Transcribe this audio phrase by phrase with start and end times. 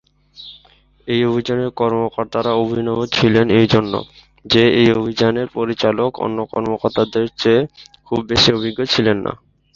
[1.07, 3.93] এই অভিযানের কর্মকর্তারা অভিনব ছিলেন এই জন্য,
[4.45, 7.61] যে এই অভিযানের পরিচালক অন্য কর্মকর্তাদের চেয়ে
[8.07, 9.33] খুব বেশি অভিজ্ঞ ছিলেন না।